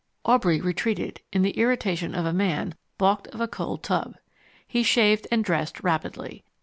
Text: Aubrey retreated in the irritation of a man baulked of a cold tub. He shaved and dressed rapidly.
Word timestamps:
Aubrey 0.25 0.59
retreated 0.59 1.21
in 1.31 1.43
the 1.43 1.51
irritation 1.51 2.15
of 2.15 2.25
a 2.25 2.33
man 2.33 2.73
baulked 2.97 3.27
of 3.27 3.39
a 3.39 3.47
cold 3.47 3.83
tub. 3.83 4.15
He 4.67 4.81
shaved 4.81 5.27
and 5.31 5.45
dressed 5.45 5.79
rapidly. 5.83 6.43